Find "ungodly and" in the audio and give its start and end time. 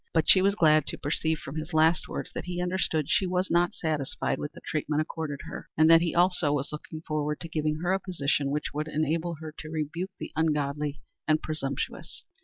10.35-11.43